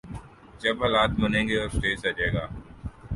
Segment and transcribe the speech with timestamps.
[0.61, 2.45] جب حالات بنیں گے اور سٹیج سجے گا۔